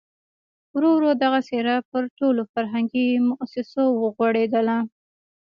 [0.73, 4.77] ورو ورو دغه څېره پر ټولو فرهنګي مؤسسو وغوړېدله.